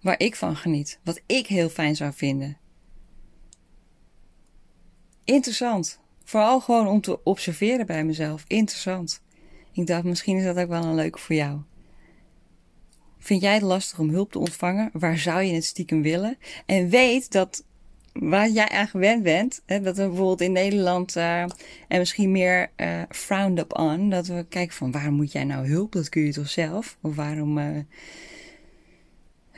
waar 0.00 0.20
ik 0.20 0.36
van 0.36 0.56
geniet, 0.56 0.98
wat 1.04 1.20
ik 1.26 1.46
heel 1.46 1.68
fijn 1.68 1.96
zou 1.96 2.12
vinden. 2.14 2.56
Interessant. 5.30 5.98
Vooral 6.24 6.60
gewoon 6.60 6.86
om 6.86 7.00
te 7.00 7.24
observeren 7.24 7.86
bij 7.86 8.04
mezelf. 8.04 8.44
Interessant. 8.46 9.22
Ik 9.72 9.86
dacht, 9.86 10.04
misschien 10.04 10.36
is 10.36 10.44
dat 10.44 10.58
ook 10.58 10.68
wel 10.68 10.84
een 10.84 10.94
leuke 10.94 11.18
voor 11.18 11.34
jou. 11.34 11.60
Vind 13.18 13.42
jij 13.42 13.54
het 13.54 13.62
lastig 13.62 13.98
om 13.98 14.10
hulp 14.10 14.32
te 14.32 14.38
ontvangen? 14.38 14.90
Waar 14.92 15.18
zou 15.18 15.42
je 15.42 15.54
het 15.54 15.64
stiekem 15.64 16.02
willen? 16.02 16.38
En 16.66 16.88
weet 16.88 17.32
dat 17.32 17.64
waar 18.12 18.48
jij 18.48 18.68
aan 18.68 18.88
gewend 18.88 19.22
bent, 19.22 19.62
hè, 19.66 19.80
dat 19.80 19.96
we 19.96 20.06
bijvoorbeeld 20.06 20.40
in 20.40 20.52
Nederland 20.52 21.16
en 21.16 21.50
misschien 21.88 22.32
meer 22.32 22.70
uh, 22.76 23.02
frowned 23.08 23.58
up 23.58 23.78
on, 23.78 24.10
dat 24.10 24.26
we 24.26 24.46
kijken 24.48 24.76
van 24.76 24.90
waarom 24.90 25.14
moet 25.14 25.32
jij 25.32 25.44
nou 25.44 25.68
hulp? 25.68 25.92
Dat 25.92 26.08
kun 26.08 26.22
je 26.22 26.32
toch 26.32 26.50
zelf? 26.50 26.98
Of 27.00 27.14
waarom. 27.14 27.58
Uh, 27.58 27.78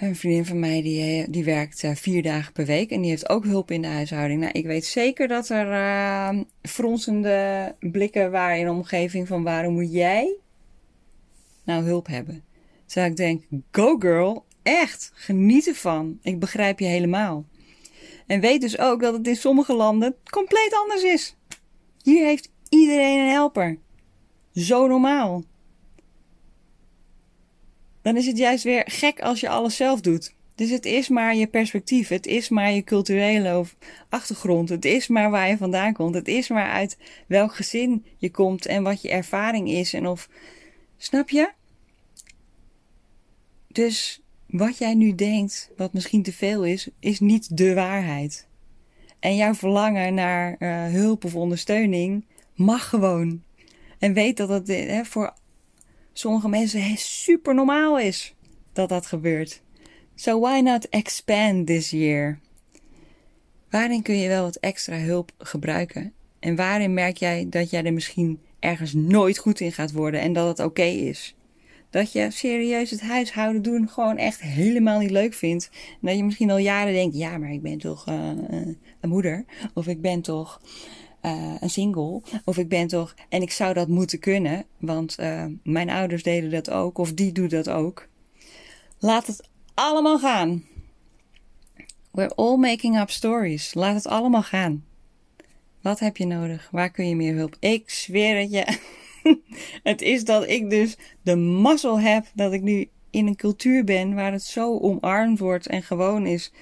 een 0.01 0.17
vriendin 0.17 0.47
van 0.47 0.59
mij 0.59 0.83
die, 0.83 1.31
die 1.31 1.45
werkt 1.45 1.85
vier 1.95 2.23
dagen 2.23 2.53
per 2.53 2.67
week 2.67 2.91
en 2.91 3.01
die 3.01 3.11
heeft 3.11 3.29
ook 3.29 3.45
hulp 3.45 3.71
in 3.71 3.83
de 3.83 3.89
huishouding. 3.89 4.41
Nou, 4.41 4.53
ik 4.53 4.67
weet 4.67 4.85
zeker 4.85 5.29
dat 5.29 5.49
er 5.49 6.45
fronsende 6.63 7.75
blikken 7.81 8.31
waren 8.31 8.59
in 8.59 8.65
de 8.65 8.71
omgeving 8.71 9.29
van 9.29 9.43
waarom 9.43 9.75
moet 9.75 9.93
jij 9.93 10.37
nou 11.65 11.85
hulp 11.85 12.07
hebben? 12.07 12.45
Terwijl 12.87 13.11
ik 13.11 13.17
denk, 13.17 13.45
go 13.71 13.97
girl, 13.99 14.45
echt, 14.63 15.11
geniet 15.15 15.67
ervan. 15.67 16.19
Ik 16.23 16.39
begrijp 16.39 16.79
je 16.79 16.87
helemaal. 16.87 17.45
En 18.27 18.41
weet 18.41 18.61
dus 18.61 18.79
ook 18.79 19.01
dat 19.01 19.15
het 19.15 19.27
in 19.27 19.37
sommige 19.37 19.75
landen 19.75 20.17
compleet 20.31 20.75
anders 20.83 21.03
is. 21.03 21.37
Hier 22.03 22.25
heeft 22.25 22.51
iedereen 22.69 23.19
een 23.19 23.31
helper. 23.31 23.79
Zo 24.53 24.87
normaal. 24.87 25.45
Dan 28.03 28.17
is 28.17 28.27
het 28.27 28.39
juist 28.39 28.65
weer 28.65 28.83
gek 28.87 29.21
als 29.21 29.41
je 29.41 29.49
alles 29.49 29.77
zelf 29.77 30.01
doet. 30.01 30.35
Dus 30.55 30.71
het 30.71 30.85
is 30.85 31.09
maar 31.09 31.35
je 31.35 31.47
perspectief. 31.47 32.09
Het 32.09 32.27
is 32.27 32.49
maar 32.49 32.73
je 32.73 32.85
culturele 32.85 33.65
achtergrond. 34.09 34.69
Het 34.69 34.85
is 34.85 35.09
maar 35.09 35.31
waar 35.31 35.49
je 35.49 35.57
vandaan 35.57 35.93
komt. 35.93 36.15
Het 36.15 36.29
is 36.29 36.49
maar 36.49 36.71
uit 36.71 36.97
welk 37.27 37.55
gezin 37.55 38.05
je 38.17 38.31
komt 38.31 38.67
en 38.67 38.83
wat 38.83 39.03
je 39.03 39.11
ervaring 39.11 39.71
is. 39.71 39.93
En 39.93 40.07
of. 40.07 40.29
Snap 40.97 41.31
je? 41.31 41.51
Dus 43.69 44.23
wat 44.47 44.79
jij 44.79 44.95
nu 44.95 45.15
denkt, 45.15 45.71
wat 45.77 45.93
misschien 45.93 46.23
te 46.23 46.33
veel 46.33 46.65
is, 46.65 46.89
is 46.99 47.21
niet 47.21 47.57
de 47.57 47.75
waarheid. 47.75 48.47
En 49.19 49.37
jouw 49.37 49.55
verlangen 49.55 50.15
naar 50.15 50.57
uh, 50.59 50.85
hulp 50.85 51.25
of 51.25 51.35
ondersteuning 51.35 52.25
mag 52.55 52.89
gewoon. 52.89 53.43
En 53.99 54.13
weet 54.13 54.37
dat 54.37 54.49
het 54.49 54.69
hè, 54.69 55.05
voor 55.05 55.35
sommige 56.21 56.49
mensen 56.49 56.97
super 56.97 57.55
normaal 57.55 57.99
is 57.99 58.35
dat 58.73 58.89
dat 58.89 59.07
gebeurt. 59.07 59.63
So 60.15 60.41
why 60.41 60.61
not 60.61 60.89
expand 60.89 61.67
this 61.67 61.91
year? 61.91 62.39
Waarin 63.71 64.03
kun 64.03 64.17
je 64.17 64.29
wel 64.29 64.43
wat 64.43 64.57
extra 64.57 64.97
hulp 64.97 65.33
gebruiken? 65.39 66.13
En 66.39 66.57
waarin 66.57 66.95
merk 66.95 67.17
jij 67.17 67.47
dat 67.49 67.71
jij 67.71 67.85
er 67.85 67.93
misschien 67.93 68.41
ergens 68.59 68.93
nooit 68.93 69.39
goed 69.39 69.61
in 69.61 69.73
gaat 69.73 69.93
worden 69.93 70.21
en 70.21 70.33
dat 70.33 70.49
het 70.49 70.67
oké 70.67 70.83
is? 70.83 71.35
dat 71.91 72.13
je 72.13 72.31
serieus 72.31 72.91
het 72.91 73.01
huishouden 73.01 73.63
doen 73.63 73.89
gewoon 73.89 74.17
echt 74.17 74.41
helemaal 74.41 74.99
niet 74.99 75.11
leuk 75.11 75.35
vindt. 75.35 75.71
En 75.73 76.07
dat 76.07 76.17
je 76.17 76.25
misschien 76.25 76.51
al 76.51 76.59
jaren 76.59 76.93
denkt, 76.93 77.17
ja, 77.17 77.39
maar 77.39 77.53
ik 77.53 77.63
ben 77.63 77.79
toch 77.79 78.09
uh, 78.09 78.31
een 79.01 79.09
moeder. 79.09 79.45
Of 79.75 79.87
ik 79.87 80.01
ben 80.01 80.21
toch 80.21 80.61
uh, 81.23 81.55
een 81.61 81.71
single. 81.71 82.23
Of 82.45 82.59
ik 82.59 82.69
ben 82.69 82.87
toch... 82.87 83.15
En 83.29 83.43
ik 83.43 83.51
zou 83.51 83.75
dat 83.75 83.89
moeten 83.89 84.19
kunnen, 84.19 84.65
want 84.79 85.17
uh, 85.21 85.45
mijn 85.63 85.91
ouders 85.91 86.23
deden 86.23 86.51
dat 86.51 86.71
ook. 86.71 86.99
Of 86.99 87.13
die 87.13 87.33
doet 87.33 87.51
dat 87.51 87.69
ook. 87.69 88.09
Laat 88.99 89.27
het 89.27 89.49
allemaal 89.75 90.19
gaan. 90.19 90.65
We're 92.11 92.35
all 92.35 92.57
making 92.57 93.01
up 93.01 93.11
stories. 93.11 93.75
Laat 93.75 93.95
het 93.95 94.07
allemaal 94.07 94.43
gaan. 94.43 94.85
Wat 95.81 95.99
heb 95.99 96.17
je 96.17 96.27
nodig? 96.27 96.69
Waar 96.71 96.91
kun 96.91 97.09
je 97.09 97.17
meer 97.17 97.35
hulp? 97.35 97.57
Ik 97.61 97.91
zweer 97.91 98.41
het 98.41 98.51
je. 98.51 98.79
het 99.91 100.03
is 100.03 100.25
dat 100.25 100.49
ik 100.49 100.71
dus 100.71 100.97
de 101.23 101.37
mazzel 101.37 102.01
heb 102.01 102.27
dat 102.35 102.53
ik 102.53 102.63
nu 102.63 102.89
in 103.11 103.27
een 103.27 103.37
cultuur 103.37 103.85
ben 103.85 104.15
waar 104.15 104.33
het 104.33 104.43
zo 104.43 104.79
omarmd 104.79 105.39
wordt 105.39 105.67
en 105.67 105.83
gewoon 105.83 106.27
is 106.27 106.53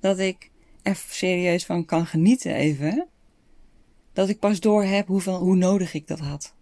dat 0.00 0.18
ik 0.18 0.50
er 0.82 1.04
serieus 1.08 1.64
van 1.64 1.84
kan 1.84 2.06
genieten 2.06 2.54
even. 2.54 3.06
Dat 4.18 4.28
ik 4.28 4.38
pas 4.38 4.60
door 4.60 4.84
heb 4.84 5.06
hoeveel, 5.06 5.38
hoe 5.38 5.56
nodig 5.56 5.94
ik 5.94 6.06
dat 6.06 6.18
had. 6.18 6.54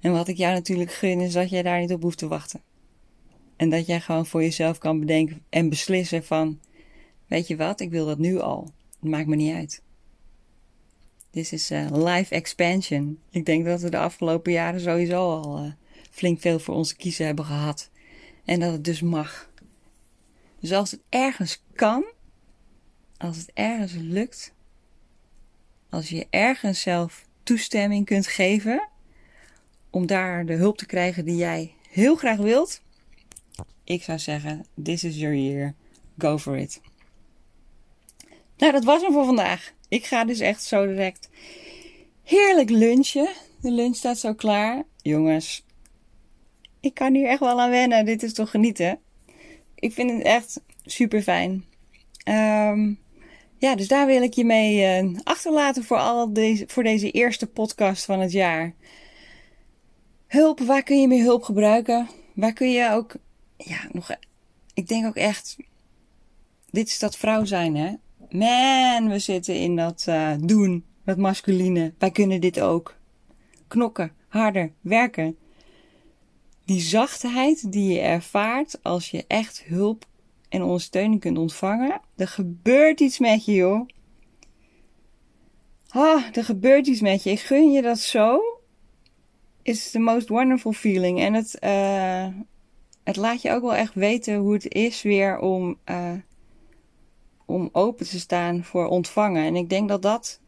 En 0.00 0.12
wat 0.12 0.28
ik 0.28 0.36
jou 0.36 0.54
natuurlijk 0.54 0.92
gun 0.92 1.20
is 1.20 1.32
dat 1.32 1.50
jij 1.50 1.62
daar 1.62 1.80
niet 1.80 1.92
op 1.92 2.02
hoeft 2.02 2.18
te 2.18 2.28
wachten. 2.28 2.60
En 3.56 3.70
dat 3.70 3.86
jij 3.86 4.00
gewoon 4.00 4.26
voor 4.26 4.42
jezelf 4.42 4.78
kan 4.78 5.00
bedenken 5.00 5.42
en 5.48 5.68
beslissen 5.68 6.24
van, 6.24 6.60
weet 7.26 7.46
je 7.46 7.56
wat, 7.56 7.80
ik 7.80 7.90
wil 7.90 8.06
dat 8.06 8.18
nu 8.18 8.40
al. 8.40 8.72
Het 9.00 9.10
maakt 9.10 9.26
me 9.26 9.36
niet 9.36 9.54
uit. 9.54 9.82
Dit 11.30 11.52
is 11.52 11.70
uh, 11.70 11.90
life 11.90 12.34
expansion. 12.34 13.18
Ik 13.30 13.46
denk 13.46 13.64
dat 13.64 13.80
we 13.80 13.90
de 13.90 13.98
afgelopen 13.98 14.52
jaren 14.52 14.80
sowieso 14.80 15.40
al 15.40 15.64
uh, 15.64 15.72
flink 16.10 16.40
veel 16.40 16.58
voor 16.58 16.74
onze 16.74 16.96
kiezen 16.96 17.26
hebben 17.26 17.44
gehad. 17.44 17.90
En 18.44 18.60
dat 18.60 18.72
het 18.72 18.84
dus 18.84 19.00
mag. 19.00 19.50
Dus 20.60 20.72
als 20.72 20.90
het 20.90 21.00
ergens 21.08 21.62
kan, 21.74 22.04
als 23.16 23.36
het 23.36 23.50
ergens 23.54 23.92
lukt, 23.92 24.54
als 25.92 26.08
je 26.08 26.26
ergens 26.30 26.80
zelf 26.80 27.24
toestemming 27.42 28.06
kunt 28.06 28.26
geven 28.26 28.88
om 29.90 30.06
daar 30.06 30.46
de 30.46 30.52
hulp 30.52 30.78
te 30.78 30.86
krijgen 30.86 31.24
die 31.24 31.36
jij 31.36 31.74
heel 31.90 32.16
graag 32.16 32.36
wilt, 32.36 32.82
ik 33.84 34.02
zou 34.02 34.18
zeggen: 34.18 34.66
This 34.82 35.04
is 35.04 35.16
your 35.16 35.36
year. 35.36 35.74
Go 36.18 36.38
for 36.38 36.56
it. 36.56 36.80
Nou, 38.56 38.72
dat 38.72 38.84
was 38.84 39.02
hem 39.02 39.12
voor 39.12 39.24
vandaag. 39.24 39.72
Ik 39.88 40.04
ga 40.04 40.24
dus 40.24 40.40
echt 40.40 40.62
zo 40.62 40.86
direct 40.86 41.28
heerlijk 42.22 42.70
lunchen. 42.70 43.28
De 43.60 43.70
lunch 43.70 43.96
staat 43.96 44.18
zo 44.18 44.34
klaar. 44.34 44.82
Jongens, 45.02 45.64
ik 46.80 46.94
kan 46.94 47.14
hier 47.14 47.28
echt 47.28 47.40
wel 47.40 47.60
aan 47.60 47.70
wennen. 47.70 48.04
Dit 48.04 48.22
is 48.22 48.32
toch 48.32 48.50
genieten? 48.50 48.98
Ik 49.74 49.92
vind 49.92 50.10
het 50.10 50.22
echt 50.22 50.60
super 50.84 51.22
fijn. 51.22 51.64
Um, 52.24 52.98
ja, 53.62 53.74
dus 53.74 53.88
daar 53.88 54.06
wil 54.06 54.22
ik 54.22 54.34
je 54.34 54.44
mee 54.44 55.02
uh, 55.02 55.18
achterlaten 55.22 55.84
voor, 55.84 55.96
al 55.96 56.32
deze, 56.32 56.64
voor 56.66 56.82
deze 56.82 57.10
eerste 57.10 57.46
podcast 57.46 58.04
van 58.04 58.20
het 58.20 58.32
jaar. 58.32 58.74
Hulp, 60.26 60.60
waar 60.60 60.82
kun 60.82 61.00
je 61.00 61.08
meer 61.08 61.24
hulp 61.24 61.42
gebruiken? 61.42 62.08
Waar 62.34 62.52
kun 62.52 62.70
je 62.70 62.90
ook, 62.90 63.14
ja, 63.56 63.78
nog, 63.92 64.10
ik 64.74 64.88
denk 64.88 65.06
ook 65.06 65.16
echt, 65.16 65.56
dit 66.70 66.88
is 66.88 66.98
dat 66.98 67.16
vrouw 67.16 67.44
zijn, 67.44 67.76
hè? 67.76 67.92
Man, 68.30 69.08
we 69.08 69.18
zitten 69.18 69.54
in 69.54 69.76
dat 69.76 70.06
uh, 70.08 70.32
doen, 70.40 70.84
dat 71.04 71.16
masculine. 71.16 71.92
Wij 71.98 72.10
kunnen 72.10 72.40
dit 72.40 72.60
ook. 72.60 72.96
Knokken, 73.68 74.12
harder, 74.28 74.72
werken. 74.80 75.36
Die 76.64 76.80
zachtheid 76.80 77.72
die 77.72 77.92
je 77.92 78.00
ervaart 78.00 78.78
als 78.82 79.10
je 79.10 79.24
echt 79.26 79.62
hulp 79.64 80.06
en 80.52 80.62
ondersteuning 80.62 81.20
kunt 81.20 81.38
ontvangen. 81.38 82.00
Er 82.16 82.28
gebeurt 82.28 83.00
iets 83.00 83.18
met 83.18 83.44
je, 83.44 83.52
joh. 83.52 83.88
Ah, 85.88 86.24
er 86.32 86.44
gebeurt 86.44 86.86
iets 86.86 87.00
met 87.00 87.22
je. 87.22 87.30
Ik 87.30 87.40
gun 87.40 87.72
je 87.72 87.82
dat 87.82 87.98
zo. 87.98 88.40
It's 89.62 89.90
the 89.90 89.98
most 89.98 90.28
wonderful 90.28 90.72
feeling. 90.72 91.20
En 91.20 91.34
het, 91.34 91.56
uh, 91.64 92.26
het 93.04 93.16
laat 93.16 93.42
je 93.42 93.50
ook 93.50 93.62
wel 93.62 93.74
echt 93.74 93.94
weten 93.94 94.36
hoe 94.36 94.52
het 94.52 94.74
is 94.74 95.02
weer 95.02 95.38
om 95.38 95.78
uh, 95.90 96.12
om 97.46 97.68
open 97.72 98.06
te 98.06 98.18
staan 98.18 98.64
voor 98.64 98.86
ontvangen. 98.86 99.44
En 99.44 99.56
ik 99.56 99.68
denk 99.68 99.88
dat 99.88 100.02
dat 100.02 100.40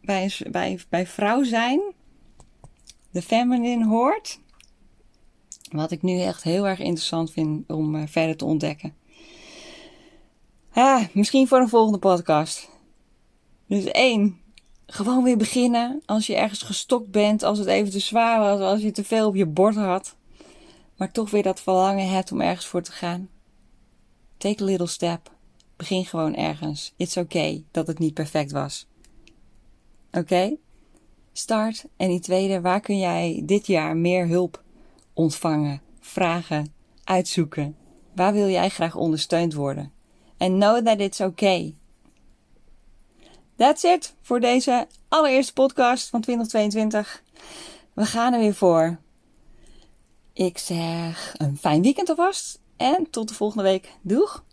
bij, 0.00 0.32
bij, 0.50 0.80
bij 0.88 1.06
vrouw 1.06 1.42
zijn, 1.42 1.80
de 3.10 3.22
feminine 3.22 3.86
hoort. 3.86 4.40
Wat 5.70 5.90
ik 5.90 6.02
nu 6.02 6.20
echt 6.20 6.42
heel 6.42 6.68
erg 6.68 6.78
interessant 6.78 7.32
vind 7.32 7.70
om 7.70 7.94
uh, 7.94 8.02
verder 8.06 8.36
te 8.36 8.44
ontdekken. 8.44 9.00
Ah, 10.74 11.04
misschien 11.12 11.48
voor 11.48 11.58
een 11.58 11.68
volgende 11.68 11.98
podcast. 11.98 12.68
Dus 13.66 13.84
één, 13.84 14.40
gewoon 14.86 15.24
weer 15.24 15.36
beginnen 15.36 16.02
als 16.04 16.26
je 16.26 16.36
ergens 16.36 16.62
gestokt 16.62 17.10
bent, 17.10 17.42
als 17.42 17.58
het 17.58 17.68
even 17.68 17.92
te 17.92 17.98
zwaar 17.98 18.38
was, 18.38 18.60
als 18.60 18.80
je 18.80 18.90
te 18.90 19.04
veel 19.04 19.26
op 19.26 19.34
je 19.34 19.46
bord 19.46 19.74
had. 19.74 20.16
Maar 20.96 21.12
toch 21.12 21.30
weer 21.30 21.42
dat 21.42 21.60
verlangen 21.60 22.08
hebt 22.08 22.32
om 22.32 22.40
ergens 22.40 22.66
voor 22.66 22.82
te 22.82 22.92
gaan. 22.92 23.28
Take 24.36 24.62
a 24.62 24.66
little 24.66 24.86
step. 24.86 25.30
Begin 25.76 26.04
gewoon 26.04 26.34
ergens. 26.34 26.92
It's 26.96 27.16
okay 27.16 27.64
dat 27.70 27.86
het 27.86 27.98
niet 27.98 28.14
perfect 28.14 28.52
was. 28.52 28.86
Oké? 30.10 30.56
Start. 31.32 31.84
En 31.96 32.08
die 32.08 32.20
tweede, 32.20 32.60
waar 32.60 32.80
kun 32.80 32.98
jij 32.98 33.42
dit 33.44 33.66
jaar 33.66 33.96
meer 33.96 34.26
hulp 34.26 34.62
ontvangen, 35.12 35.82
vragen, 36.00 36.72
uitzoeken? 37.04 37.76
Waar 38.14 38.32
wil 38.32 38.48
jij 38.48 38.68
graag 38.68 38.94
ondersteund 38.94 39.54
worden? 39.54 39.92
And 40.42 40.58
know 40.58 40.84
that 40.84 41.00
it's 41.00 41.20
okay. 41.20 41.74
That's 43.56 43.84
it 43.84 44.14
voor 44.20 44.40
deze 44.40 44.86
allereerste 45.08 45.52
podcast 45.52 46.08
van 46.08 46.20
2022. 46.20 47.22
We 47.92 48.04
gaan 48.06 48.32
er 48.32 48.38
weer 48.38 48.54
voor. 48.54 48.98
Ik 50.32 50.58
zeg 50.58 51.34
een 51.36 51.58
fijn 51.58 51.82
weekend 51.82 52.08
alvast 52.08 52.60
en 52.76 53.10
tot 53.10 53.28
de 53.28 53.34
volgende 53.34 53.62
week. 53.62 53.92
Doeg! 54.00 54.44